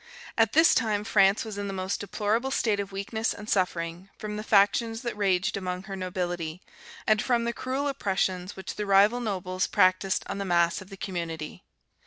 [0.35, 4.35] At this time France was in the most deplorable state of weakness and suffering, from
[4.35, 6.59] the factions that raged among her nobility,
[7.05, 10.97] and from the cruel oppressions which the rival nobles practised on the mass of the
[10.97, 11.63] community.